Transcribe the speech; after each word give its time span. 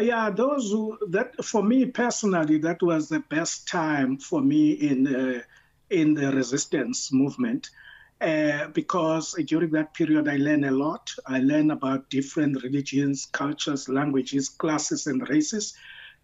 yeah, 0.00 0.30
those 0.30 0.70
who, 0.70 0.98
that 1.08 1.42
for 1.44 1.62
me 1.62 1.86
personally, 1.86 2.58
that 2.58 2.82
was 2.82 3.08
the 3.08 3.20
best 3.28 3.66
time 3.68 4.18
for 4.18 4.40
me 4.40 4.72
in 4.72 5.14
uh, 5.14 5.40
in 5.90 6.14
the 6.14 6.30
resistance 6.32 7.12
movement. 7.12 7.70
Uh, 8.20 8.66
because 8.68 9.34
during 9.46 9.70
that 9.70 9.92
period, 9.92 10.26
I 10.28 10.36
learned 10.38 10.64
a 10.64 10.70
lot. 10.70 11.10
I 11.26 11.38
learned 11.40 11.70
about 11.70 12.08
different 12.08 12.62
religions, 12.62 13.26
cultures, 13.32 13.88
languages, 13.88 14.48
classes, 14.48 15.06
and 15.06 15.26
races. 15.28 15.74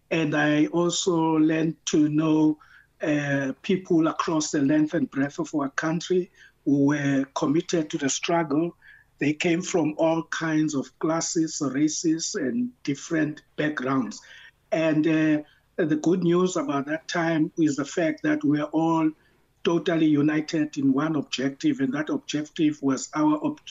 And 0.09 0.35
I 0.35 0.65
also 0.67 1.15
learned 1.37 1.75
to 1.85 2.09
know 2.09 2.57
uh, 3.01 3.53
people 3.61 4.07
across 4.07 4.49
the 4.51 4.61
length 4.61 4.95
and 4.95 5.09
breadth 5.11 5.39
of 5.39 5.53
our 5.55 5.69
country 5.69 6.31
who 6.65 6.85
were 6.87 7.25
committed 7.35 7.89
to 7.91 7.97
the 7.99 8.09
struggle 8.09 8.75
They 9.23 9.31
came 9.31 9.61
from 9.61 9.93
all 9.97 10.23
kinds 10.23 10.73
of 10.73 10.99
classes, 10.99 11.61
races, 11.61 12.35
and 12.35 12.71
different 12.83 13.41
backgrounds. 13.55 14.19
And 14.69 15.07
uh, 15.07 15.37
the 15.77 15.95
good 15.95 16.23
news 16.23 16.57
about 16.57 16.87
that 16.87 17.07
time 17.07 17.49
is 17.57 17.77
the 17.77 17.85
fact 17.85 18.23
that 18.23 18.43
we're 18.43 18.71
all 18.81 19.09
totally 19.63 20.07
united 20.07 20.77
in 20.77 20.91
one 20.91 21.15
objective, 21.15 21.79
and 21.79 21.93
that 21.93 22.09
objective 22.09 22.77
was 22.81 23.07
our 23.15 23.35
ob- 23.45 23.61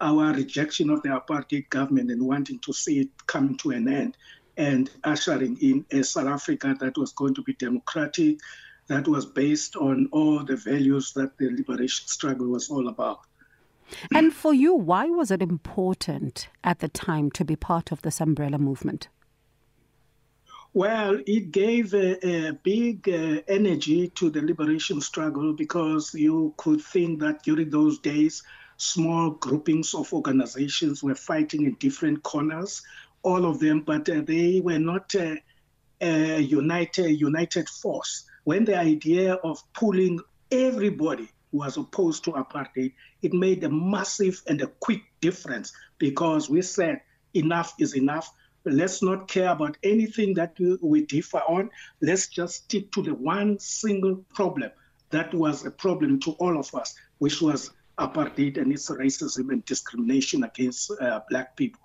our 0.00 0.34
rejection 0.34 0.88
of 0.88 1.02
the 1.02 1.08
apartheid 1.08 1.68
government 1.70 2.12
and 2.12 2.22
wanting 2.22 2.60
to 2.60 2.72
see 2.72 3.00
it 3.00 3.08
come 3.26 3.56
to 3.56 3.70
an 3.72 3.88
end 3.88 4.16
and 4.56 4.88
ushering 5.02 5.56
in 5.56 5.84
a 5.90 6.04
South 6.04 6.28
Africa 6.28 6.76
that 6.78 6.96
was 6.96 7.10
going 7.14 7.34
to 7.34 7.42
be 7.42 7.54
democratic, 7.54 8.38
that 8.86 9.08
was 9.08 9.26
based 9.26 9.74
on 9.74 10.08
all 10.12 10.44
the 10.44 10.54
values 10.54 11.12
that 11.14 11.36
the 11.38 11.50
liberation 11.50 12.06
struggle 12.06 12.46
was 12.46 12.70
all 12.70 12.86
about. 12.86 13.18
And 14.14 14.32
for 14.32 14.54
you, 14.54 14.72
why 14.74 15.06
was 15.06 15.30
it 15.30 15.42
important 15.42 16.48
at 16.64 16.78
the 16.78 16.88
time 16.88 17.30
to 17.32 17.44
be 17.44 17.56
part 17.56 17.92
of 17.92 18.02
this 18.02 18.20
umbrella 18.20 18.58
movement? 18.58 19.08
Well, 20.74 21.20
it 21.26 21.52
gave 21.52 21.92
a, 21.92 22.16
a 22.48 22.52
big 22.52 23.06
uh, 23.06 23.42
energy 23.46 24.08
to 24.14 24.30
the 24.30 24.40
liberation 24.40 25.02
struggle 25.02 25.52
because 25.52 26.14
you 26.14 26.54
could 26.56 26.80
think 26.80 27.20
that 27.20 27.42
during 27.42 27.68
those 27.68 27.98
days, 27.98 28.42
small 28.78 29.32
groupings 29.32 29.92
of 29.92 30.12
organizations 30.14 31.02
were 31.02 31.14
fighting 31.14 31.64
in 31.64 31.74
different 31.74 32.22
corners, 32.22 32.82
all 33.22 33.44
of 33.44 33.58
them, 33.60 33.80
but 33.80 34.08
uh, 34.08 34.22
they 34.22 34.60
were 34.60 34.78
not 34.78 35.14
uh, 35.14 35.34
a 36.00 36.36
uh, 36.36 36.38
united, 36.38 37.10
united 37.20 37.68
force. 37.68 38.24
When 38.44 38.64
the 38.64 38.76
idea 38.78 39.34
of 39.34 39.62
pulling 39.74 40.20
everybody 40.50 41.28
was 41.52 41.76
opposed 41.76 42.24
to 42.24 42.32
apartheid, 42.32 42.92
it 43.20 43.32
made 43.32 43.62
a 43.62 43.68
massive 43.68 44.42
and 44.48 44.60
a 44.62 44.66
quick 44.80 45.02
difference 45.20 45.72
because 45.98 46.50
we 46.50 46.62
said 46.62 47.00
enough 47.34 47.74
is 47.78 47.94
enough. 47.94 48.32
Let's 48.64 49.02
not 49.02 49.28
care 49.28 49.50
about 49.50 49.76
anything 49.82 50.34
that 50.34 50.56
we, 50.58 50.76
we 50.82 51.02
differ 51.02 51.38
on. 51.46 51.70
Let's 52.00 52.28
just 52.28 52.64
stick 52.64 52.90
to 52.92 53.02
the 53.02 53.14
one 53.14 53.58
single 53.58 54.16
problem 54.34 54.70
that 55.10 55.32
was 55.34 55.64
a 55.66 55.70
problem 55.70 56.18
to 56.20 56.32
all 56.32 56.58
of 56.58 56.74
us, 56.74 56.94
which 57.18 57.42
was 57.42 57.70
apartheid 57.98 58.56
and 58.56 58.72
its 58.72 58.88
racism 58.88 59.50
and 59.52 59.64
discrimination 59.66 60.44
against 60.44 60.90
uh, 61.00 61.20
black 61.28 61.56
people. 61.56 61.80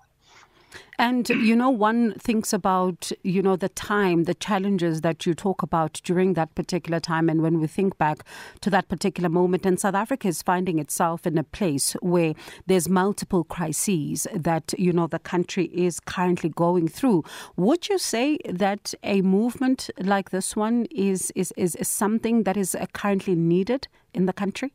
And 0.98 1.28
you 1.28 1.54
know, 1.54 1.70
one 1.70 2.14
thinks 2.14 2.52
about 2.52 3.12
you 3.22 3.40
know 3.42 3.56
the 3.56 3.68
time, 3.68 4.24
the 4.24 4.34
challenges 4.34 5.02
that 5.02 5.24
you 5.26 5.32
talk 5.34 5.62
about 5.62 6.00
during 6.04 6.34
that 6.34 6.54
particular 6.54 6.98
time, 7.00 7.28
and 7.28 7.40
when 7.42 7.60
we 7.60 7.66
think 7.68 7.96
back 7.98 8.24
to 8.60 8.70
that 8.70 8.88
particular 8.88 9.28
moment, 9.28 9.64
and 9.64 9.78
South 9.78 9.94
Africa 9.94 10.26
is 10.28 10.42
finding 10.42 10.78
itself 10.80 11.26
in 11.26 11.38
a 11.38 11.44
place 11.44 11.92
where 12.00 12.34
there's 12.66 12.88
multiple 12.88 13.44
crises 13.44 14.26
that 14.34 14.74
you 14.78 14.92
know 14.92 15.06
the 15.06 15.18
country 15.20 15.66
is 15.66 16.00
currently 16.00 16.50
going 16.50 16.88
through. 16.88 17.22
Would 17.56 17.88
you 17.88 17.98
say 17.98 18.38
that 18.48 18.92
a 19.04 19.22
movement 19.22 19.90
like 20.00 20.30
this 20.30 20.56
one 20.56 20.86
is 20.90 21.32
is 21.36 21.52
is, 21.56 21.76
is 21.76 21.88
something 21.88 22.42
that 22.42 22.56
is 22.56 22.74
uh, 22.74 22.86
currently 22.92 23.34
needed 23.36 23.86
in 24.14 24.26
the 24.26 24.32
country? 24.32 24.72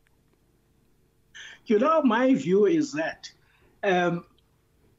You 1.66 1.78
know, 1.78 2.02
my 2.02 2.34
view 2.34 2.64
is 2.66 2.92
that. 2.92 3.30
Um, 3.82 4.24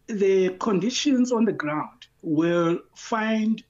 the 0.08 0.50
conditions 0.60 1.32
on 1.32 1.46
the 1.46 1.52
ground 1.54 2.08
will 2.22 2.80
find 2.96 3.64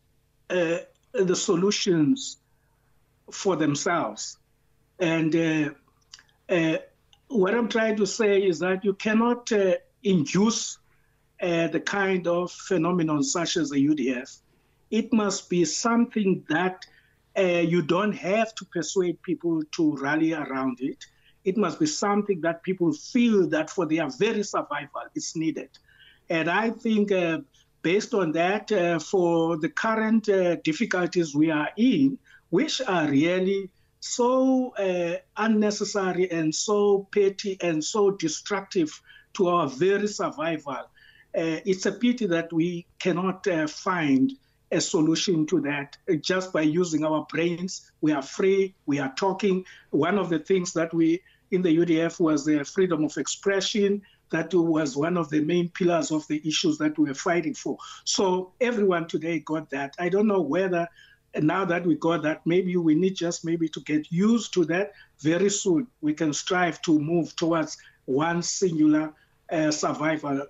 uh, 0.49 0.77
the 1.13 1.35
solutions 1.35 2.37
for 3.31 3.55
themselves. 3.55 4.37
And 4.99 5.35
uh, 5.35 5.69
uh, 6.53 6.77
what 7.27 7.55
I'm 7.55 7.69
trying 7.69 7.95
to 7.97 8.05
say 8.05 8.39
is 8.41 8.59
that 8.59 8.83
you 8.83 8.93
cannot 8.93 9.51
uh, 9.51 9.75
induce 10.03 10.77
uh, 11.41 11.67
the 11.67 11.79
kind 11.79 12.27
of 12.27 12.51
phenomenon 12.51 13.23
such 13.23 13.57
as 13.57 13.69
the 13.69 13.87
UDF. 13.87 14.37
It 14.91 15.11
must 15.13 15.49
be 15.49 15.65
something 15.65 16.43
that 16.49 16.85
uh, 17.37 17.41
you 17.41 17.81
don't 17.81 18.13
have 18.13 18.53
to 18.55 18.65
persuade 18.65 19.21
people 19.21 19.61
to 19.73 19.95
rally 19.97 20.33
around 20.33 20.79
it. 20.81 21.03
It 21.43 21.57
must 21.57 21.79
be 21.79 21.85
something 21.85 22.41
that 22.41 22.63
people 22.63 22.93
feel 22.93 23.47
that 23.49 23.69
for 23.69 23.85
their 23.85 24.09
very 24.09 24.43
survival 24.43 25.01
is 25.15 25.35
needed. 25.35 25.69
And 26.29 26.49
I 26.49 26.71
think 26.71 27.11
uh, 27.11 27.39
based 27.81 28.13
on 28.13 28.31
that, 28.33 28.71
uh, 28.71 28.99
for 28.99 29.57
the 29.57 29.69
current 29.69 30.27
uh, 30.29 30.55
difficulties 30.57 31.35
we 31.35 31.51
are 31.51 31.69
in, 31.77 32.17
which 32.49 32.81
are 32.87 33.07
really 33.09 33.69
so 33.99 34.73
uh, 34.75 35.17
unnecessary 35.37 36.29
and 36.31 36.53
so 36.53 37.07
petty 37.11 37.57
and 37.61 37.83
so 37.83 38.11
destructive 38.11 38.99
to 39.33 39.49
our 39.49 39.67
very 39.67 40.07
survival, 40.07 40.73
uh, 40.77 40.87
it's 41.65 41.85
a 41.85 41.91
pity 41.91 42.25
that 42.27 42.51
we 42.53 42.85
cannot 42.99 43.45
uh, 43.47 43.67
find 43.67 44.33
a 44.71 44.81
solution 44.81 45.45
to 45.45 45.61
that 45.61 45.95
just 46.21 46.51
by 46.51 46.61
using 46.61 47.03
our 47.05 47.25
brains. 47.29 47.91
We 48.01 48.13
are 48.13 48.21
free, 48.21 48.73
we 48.87 48.99
are 48.99 49.13
talking. 49.15 49.65
One 49.91 50.17
of 50.17 50.29
the 50.29 50.39
things 50.39 50.73
that 50.73 50.93
we 50.93 51.21
in 51.51 51.61
the 51.61 51.77
UDF 51.77 52.19
was 52.19 52.43
the 52.45 52.63
freedom 52.65 53.03
of 53.03 53.15
expression. 53.17 54.01
that 54.31 54.53
was 54.53 54.95
one 54.97 55.17
of 55.17 55.29
the 55.29 55.41
main 55.41 55.69
pillars 55.69 56.11
of 56.11 56.27
the 56.27 56.41
issues 56.47 56.77
that 56.77 56.97
we 56.97 57.09
were 57.09 57.13
fighting 57.13 57.53
for. 57.53 57.77
So 58.05 58.53
everyone 58.61 59.07
today 59.07 59.39
got 59.39 59.69
that. 59.71 59.95
I 59.99 60.09
don't 60.09 60.27
know 60.27 60.41
whether 60.41 60.87
now 61.41 61.65
that 61.65 61.85
we 61.85 61.95
got 61.95 62.23
that, 62.23 62.41
maybe 62.45 62.75
we 62.77 62.95
need 62.95 63.13
just 63.15 63.43
maybe 63.43 63.67
to 63.69 63.81
get 63.81 64.09
used 64.11 64.53
to 64.53 64.63
that. 64.65 64.93
Very 65.21 65.49
soon, 65.49 65.85
we 66.01 66.13
can 66.13 66.31
strive 66.33 66.81
to 66.83 66.97
move 66.97 67.35
towards 67.35 67.77
one 68.05 68.41
singular 68.41 69.11
uh, 69.51 69.69
survival 69.69 70.43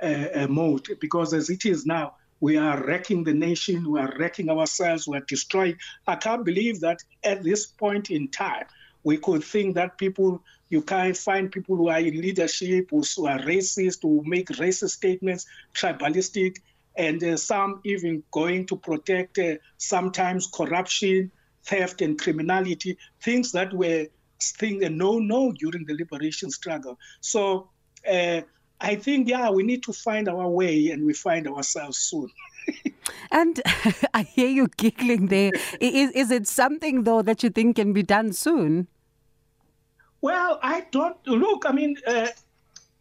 uh, 0.00 0.06
uh, 0.34 0.46
mode 0.48 0.86
because 1.00 1.34
as 1.34 1.50
it 1.50 1.66
is 1.66 1.86
now, 1.86 2.14
we 2.40 2.56
are 2.56 2.80
wrecking 2.84 3.24
the 3.24 3.34
nation, 3.34 3.90
we 3.90 3.98
are 3.98 4.14
wrecking 4.16 4.48
ourselves, 4.48 5.08
we 5.08 5.16
are 5.16 5.24
destroying. 5.26 5.74
I 6.06 6.14
can't 6.14 6.44
believe 6.44 6.78
that 6.82 6.98
at 7.24 7.42
this 7.42 7.66
point 7.66 8.12
in 8.12 8.28
time, 8.28 8.66
we 9.04 9.16
could 9.18 9.44
think 9.44 9.74
that 9.74 9.98
people 9.98 10.42
you 10.70 10.82
can't 10.82 11.16
find 11.16 11.50
people 11.50 11.76
who 11.76 11.88
are 11.88 12.00
in 12.00 12.20
leadership 12.20 12.88
who, 12.90 13.02
who 13.16 13.26
are 13.26 13.38
racist 13.40 14.02
who 14.02 14.22
make 14.26 14.48
racist 14.58 14.90
statements 14.90 15.46
tribalistic 15.74 16.56
and 16.96 17.22
uh, 17.22 17.36
some 17.36 17.80
even 17.84 18.22
going 18.32 18.66
to 18.66 18.74
protect 18.76 19.38
uh, 19.38 19.54
sometimes 19.76 20.48
corruption 20.48 21.30
theft 21.64 22.02
and 22.02 22.18
criminality 22.18 22.96
things 23.20 23.52
that 23.52 23.72
were 23.72 24.06
thing 24.42 24.82
a 24.84 24.90
no 24.90 25.18
no 25.18 25.52
during 25.52 25.84
the 25.86 25.94
liberation 25.94 26.50
struggle 26.50 26.98
so 27.20 27.68
uh, 28.10 28.40
i 28.80 28.94
think 28.96 29.28
yeah 29.28 29.48
we 29.50 29.62
need 29.62 29.82
to 29.82 29.92
find 29.92 30.28
our 30.28 30.48
way 30.48 30.88
and 30.90 31.04
we 31.04 31.12
find 31.12 31.46
ourselves 31.46 31.98
soon 31.98 32.28
And 33.30 33.60
I 34.14 34.22
hear 34.22 34.48
you 34.48 34.68
giggling 34.76 35.26
there. 35.26 35.50
is 35.80 36.10
is 36.12 36.30
it 36.30 36.46
something 36.48 37.04
though 37.04 37.22
that 37.22 37.42
you 37.42 37.50
think 37.50 37.76
can 37.76 37.92
be 37.92 38.02
done 38.02 38.32
soon? 38.32 38.88
Well, 40.20 40.58
I 40.62 40.86
don't 40.90 41.16
look. 41.26 41.64
I 41.66 41.72
mean, 41.72 41.96
uh, 42.06 42.28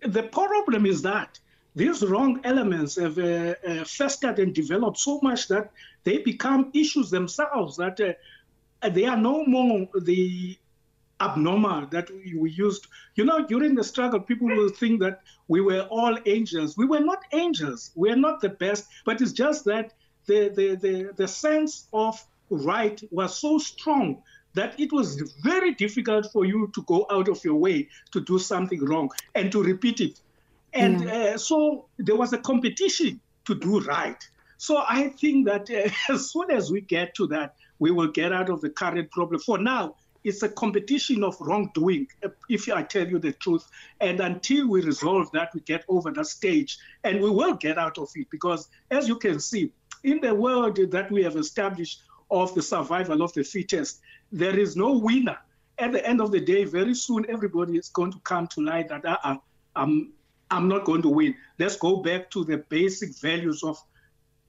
the 0.01 0.23
problem 0.23 0.85
is 0.85 1.01
that 1.01 1.39
these 1.75 2.03
wrong 2.03 2.39
elements 2.43 2.95
have 2.95 3.17
uh, 3.17 3.55
uh, 3.67 3.83
festered 3.85 4.39
and 4.39 4.53
developed 4.53 4.97
so 4.99 5.19
much 5.23 5.47
that 5.47 5.71
they 6.03 6.19
become 6.19 6.69
issues 6.73 7.09
themselves. 7.09 7.77
That 7.77 7.99
uh, 7.99 8.89
they 8.89 9.05
are 9.05 9.17
no 9.17 9.45
more 9.45 9.87
the 10.01 10.57
abnormal 11.19 11.87
that 11.87 12.09
we, 12.11 12.35
we 12.37 12.51
used. 12.51 12.87
You 13.15 13.25
know, 13.25 13.45
during 13.45 13.75
the 13.75 13.83
struggle, 13.83 14.19
people 14.19 14.47
will 14.47 14.69
think 14.69 14.99
that 15.01 15.21
we 15.47 15.61
were 15.61 15.81
all 15.89 16.17
angels. 16.25 16.77
We 16.77 16.85
were 16.85 16.99
not 16.99 17.19
angels. 17.31 17.91
We 17.95 18.09
are 18.11 18.15
not 18.15 18.41
the 18.41 18.49
best, 18.49 18.87
but 19.05 19.21
it's 19.21 19.31
just 19.31 19.65
that 19.65 19.93
the, 20.25 20.49
the, 20.49 20.75
the, 20.75 21.11
the 21.15 21.27
sense 21.27 21.87
of 21.93 22.21
right 22.49 23.01
was 23.11 23.37
so 23.37 23.57
strong 23.57 24.21
that 24.53 24.79
it 24.79 24.91
was 24.91 25.21
very 25.43 25.73
difficult 25.73 26.27
for 26.31 26.45
you 26.45 26.71
to 26.73 26.81
go 26.83 27.05
out 27.11 27.27
of 27.29 27.43
your 27.43 27.55
way 27.55 27.87
to 28.11 28.21
do 28.21 28.39
something 28.39 28.83
wrong 28.85 29.09
and 29.35 29.51
to 29.51 29.61
repeat 29.61 30.01
it. 30.01 30.19
And 30.73 31.01
mm. 31.01 31.09
uh, 31.09 31.37
so 31.37 31.85
there 31.97 32.15
was 32.15 32.33
a 32.33 32.37
competition 32.39 33.19
to 33.45 33.55
do 33.55 33.81
right. 33.81 34.17
So 34.57 34.83
I 34.87 35.09
think 35.09 35.45
that 35.47 35.69
uh, 35.69 35.89
as 36.13 36.31
soon 36.31 36.49
as 36.49 36.71
we 36.71 36.81
get 36.81 37.13
to 37.15 37.27
that, 37.27 37.55
we 37.79 37.91
will 37.91 38.07
get 38.07 38.33
out 38.33 38.49
of 38.49 38.61
the 38.61 38.69
current 38.71 39.11
problem. 39.11 39.39
For 39.39 39.59
now, 39.59 39.93
it's 40.23 40.43
a 40.43 40.49
competition 40.49 41.23
of 41.23 41.35
wrongdoing, 41.39 42.07
if 42.49 42.69
I 42.69 42.83
tell 42.83 43.07
you 43.07 43.19
the 43.19 43.31
truth. 43.33 43.67
And 43.99 44.19
until 44.19 44.67
we 44.67 44.81
resolve 44.81 45.31
that, 45.31 45.49
we 45.53 45.61
get 45.61 45.83
over 45.87 46.11
that 46.11 46.25
stage 46.27 46.77
and 47.03 47.21
we 47.21 47.29
will 47.29 47.53
get 47.55 47.77
out 47.77 47.97
of 47.97 48.09
it 48.15 48.27
because, 48.29 48.69
as 48.91 49.07
you 49.07 49.17
can 49.17 49.39
see, 49.39 49.71
in 50.03 50.21
the 50.21 50.33
world 50.33 50.79
that 50.91 51.11
we 51.11 51.23
have 51.23 51.35
established 51.35 52.01
of 52.29 52.53
the 52.55 52.61
survival 52.61 53.21
of 53.21 53.33
the 53.33 53.43
fittest, 53.43 53.99
there 54.31 54.57
is 54.57 54.75
no 54.75 54.93
winner. 54.97 55.37
At 55.79 55.91
the 55.91 56.05
end 56.05 56.21
of 56.21 56.31
the 56.31 56.39
day, 56.41 56.63
very 56.65 56.93
soon 56.95 57.25
everybody 57.29 57.77
is 57.77 57.89
going 57.89 58.11
to 58.11 58.19
come 58.19 58.47
to 58.47 58.61
light 58.61 58.89
that 58.89 59.05
uh, 59.05 59.17
uh, 59.23 59.35
I'm, 59.75 60.11
I'm 60.49 60.67
not 60.67 60.85
going 60.85 61.03
to 61.03 61.09
win. 61.09 61.35
Let's 61.59 61.75
go 61.77 61.97
back 61.97 62.31
to 62.31 62.43
the 62.43 62.57
basic 62.57 63.15
values 63.19 63.63
of 63.63 63.77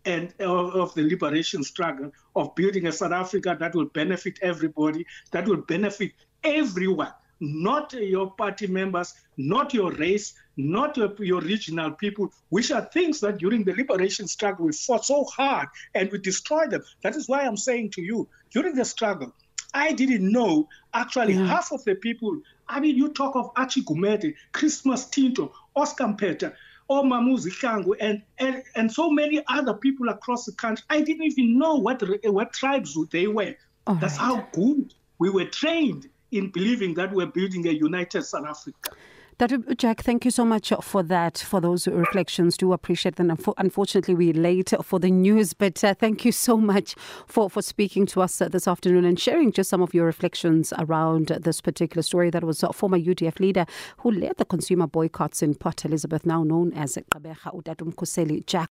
and 0.09 0.33
of 0.41 0.95
the 0.95 1.03
liberation 1.03 1.63
struggle 1.63 2.11
of 2.35 2.55
building 2.55 2.87
a 2.87 2.93
South 2.93 3.13
Africa 3.13 3.57
that 3.61 3.75
will 3.75 3.85
benefit 4.03 4.39
everybody, 4.41 5.05
that 5.33 5.47
will 5.47 5.59
benefit 5.75 6.13
everyone, 6.45 7.13
not 7.41 7.93
your 7.93 8.31
party 8.31 8.67
members, 8.67 9.15
not 9.37 9.75
your 9.75 9.93
race, 9.93 10.33
not 10.57 10.97
your, 10.97 11.11
your 11.23 11.43
regional 11.43 11.91
people, 11.93 12.33
which 12.49 12.71
are 12.73 12.85
things 12.93 13.21
that 13.21 13.37
during 13.37 13.65
the 13.65 13.75
liberation 13.75 14.27
struggle 14.27 14.65
we 14.67 14.73
fought 14.73 15.05
so 15.05 15.25
hard 15.25 15.69
and 15.95 16.11
we 16.11 16.19
destroyed 16.19 16.71
them. 16.71 16.83
That 17.03 17.15
is 17.15 17.29
why 17.29 17.43
I'm 17.47 17.57
saying 17.59 17.91
to 17.91 18.01
you, 18.03 18.27
during 18.51 18.75
the 18.77 18.87
struggle, 18.87 19.35
I 19.75 19.93
didn't 19.93 20.27
know 20.33 20.69
actually 20.95 21.35
mm. 21.35 21.47
half 21.47 21.71
of 21.71 21.85
the 21.85 21.95
people. 21.95 22.39
I 22.67 22.81
mean, 22.81 22.97
you 22.97 23.09
talk 23.11 23.37
of 23.37 23.51
Archie 23.57 23.83
Gumede, 23.83 24.35
Christmas 24.53 25.05
Tinto, 25.05 25.53
Oscar 25.77 26.05
Mpeta, 26.07 26.55
Omamuzi 26.91 27.51
Shangu 27.51 27.95
and, 28.01 28.23
and 28.39 28.63
and 28.75 28.91
so 28.91 29.11
many 29.11 29.43
other 29.49 29.75
people 29.75 30.09
across 30.09 30.45
the 30.47 30.53
country. 30.53 30.85
I 30.89 31.01
didn't 31.03 31.25
even 31.25 31.59
know 31.59 31.75
what 31.75 32.03
what 32.25 32.53
tribes 32.55 32.97
they 33.13 33.27
were. 33.27 33.55
All 33.87 33.95
That's 33.97 34.19
right. 34.19 34.25
how 34.27 34.47
good 34.53 34.95
we 35.19 35.29
were 35.31 35.45
trained 35.47 36.09
in 36.31 36.51
believing 36.51 36.95
that 36.95 37.13
we're 37.13 37.27
building 37.27 37.67
a 37.69 37.73
united 37.73 38.23
South 38.23 38.47
Africa. 38.47 38.93
Dr. 39.39 39.59
Jack, 39.77 40.01
thank 40.03 40.25
you 40.25 40.33
so 40.33 40.45
much 40.45 40.73
for 40.83 41.01
that, 41.05 41.39
for 41.39 41.61
those 41.61 41.87
reflections. 41.87 42.57
Do 42.57 42.73
appreciate 42.73 43.15
them. 43.15 43.31
Unfortunately, 43.57 44.13
we're 44.17 44.33
late 44.33 44.73
for 44.83 44.99
the 44.99 45.13
news, 45.13 45.53
but 45.53 45.85
uh, 45.85 45.95
thank 45.95 46.25
you 46.25 46.33
so 46.33 46.57
much 46.57 46.97
for, 47.29 47.49
for 47.49 47.63
speaking 47.63 48.05
to 48.07 48.23
us 48.23 48.43
uh, 48.43 48.49
this 48.49 48.67
afternoon 48.67 49.05
and 49.05 49.17
sharing 49.19 49.53
just 49.53 49.71
some 49.71 49.81
of 49.81 49.95
your 49.95 50.07
reflections 50.07 50.73
around 50.77 51.29
this 51.29 51.61
particular 51.61 52.03
story 52.03 52.31
that 52.31 52.43
was 52.43 52.65
a 52.65 52.69
uh, 52.69 52.73
former 52.73 52.99
UDF 52.99 53.39
leader 53.39 53.65
who 53.99 54.11
led 54.11 54.37
the 54.39 54.45
consumer 54.45 54.89
boycotts 54.89 55.41
in 55.41 55.55
Port 55.55 55.85
Elizabeth, 55.85 56.27
now 56.27 56.43
known 56.43 56.73
as 56.73 56.99
Qabeha 57.15 57.55
Udatumkuseli 57.63 58.45
Jack. 58.45 58.71